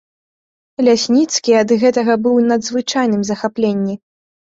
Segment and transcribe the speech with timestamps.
[0.87, 3.95] Лясніцкі ад гэтага быў у надзвычайным захапленні.